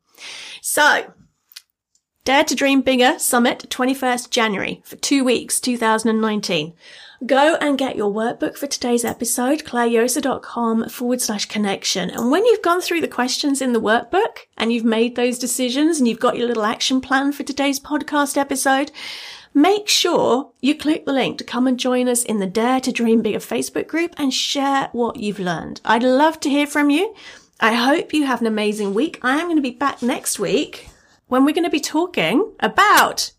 So 0.60 1.12
Dare 2.24 2.44
to 2.44 2.54
Dream 2.54 2.82
Bigger 2.82 3.18
Summit, 3.18 3.66
21st 3.70 4.30
January 4.30 4.82
for 4.84 4.96
two 4.96 5.24
weeks, 5.24 5.60
2019. 5.60 6.74
Go 7.26 7.57
and 7.61 7.76
get 7.76 7.96
your 7.96 8.12
workbook 8.12 8.57
for 8.57 8.68
today's 8.68 9.04
episode, 9.04 9.64
clairejosa.com 9.64 10.88
forward 10.88 11.20
slash 11.20 11.46
connection. 11.46 12.11
And 12.11 12.31
when 12.31 12.46
you've 12.46 12.62
gone 12.62 12.81
through 12.81 13.00
the 13.00 13.09
questions 13.09 13.61
in 13.61 13.72
the 13.72 13.81
workbook 13.81 14.46
and 14.57 14.72
you've 14.72 14.85
made 14.85 15.16
those 15.16 15.37
decisions 15.37 15.98
and 15.98 16.07
you've 16.07 16.20
got 16.20 16.37
your 16.37 16.46
little 16.46 16.64
action 16.64 17.00
plan 17.00 17.33
for 17.33 17.42
today's 17.42 17.81
podcast 17.81 18.37
episode, 18.37 18.92
make 19.52 19.88
sure 19.88 20.52
you 20.61 20.76
click 20.76 21.07
the 21.07 21.12
link 21.12 21.38
to 21.38 21.44
come 21.44 21.66
and 21.66 21.81
join 21.81 22.09
us 22.09 22.22
in 22.22 22.38
the 22.38 22.46
Dare 22.46 22.81
to 22.83 22.92
Dream 22.92 23.20
Bigger 23.20 23.40
Facebook 23.40 23.88
group 23.88 24.14
and 24.16 24.33
share 24.33 24.88
what 24.92 25.16
you've 25.16 25.40
learned. 25.40 25.81
I'd 25.85 26.04
love 26.04 26.38
to 26.40 26.48
hear 26.48 26.68
from 26.68 26.88
you. 26.88 27.16
I 27.59 27.74
hope 27.74 28.12
you 28.12 28.26
have 28.26 28.40
an 28.40 28.46
amazing 28.46 28.94
week. 28.94 29.18
I 29.22 29.40
am 29.40 29.46
going 29.46 29.57
to 29.57 29.62
be 29.62 29.72
back 29.72 30.02
next 30.02 30.38
week 30.38 30.88
when 31.26 31.44
we're 31.44 31.52
going 31.52 31.64
to 31.64 31.68
be 31.70 31.81
talking 31.81 32.52
about 32.61 33.33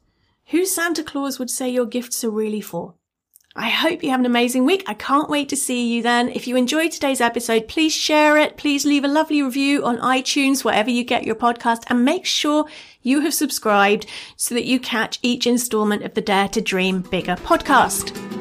who 0.47 0.65
Santa 0.65 1.01
Claus 1.01 1.39
would 1.39 1.49
say 1.49 1.69
your 1.69 1.85
gifts 1.85 2.25
are 2.25 2.29
really 2.29 2.59
for. 2.59 2.95
I 3.59 3.67
hope 3.67 4.03
you 4.03 4.11
have 4.11 4.21
an 4.21 4.25
amazing 4.25 4.63
week. 4.63 4.85
I 4.87 4.93
can't 4.93 5.29
wait 5.29 5.49
to 5.49 5.57
see 5.57 5.93
you 5.93 6.01
then. 6.01 6.29
If 6.29 6.47
you 6.47 6.55
enjoyed 6.55 6.93
today's 6.93 7.19
episode, 7.19 7.67
please 7.67 7.91
share 7.91 8.37
it. 8.37 8.55
Please 8.55 8.85
leave 8.85 9.03
a 9.03 9.09
lovely 9.09 9.41
review 9.41 9.83
on 9.83 9.97
iTunes, 9.97 10.63
wherever 10.63 10.89
you 10.89 11.03
get 11.03 11.25
your 11.25 11.35
podcast, 11.35 11.83
and 11.87 12.05
make 12.05 12.25
sure 12.25 12.67
you 13.01 13.19
have 13.19 13.33
subscribed 13.33 14.05
so 14.37 14.55
that 14.55 14.63
you 14.63 14.79
catch 14.79 15.19
each 15.21 15.45
installment 15.45 16.03
of 16.03 16.13
the 16.13 16.21
Dare 16.21 16.47
to 16.47 16.61
Dream 16.61 17.01
Bigger 17.01 17.35
podcast. 17.35 18.38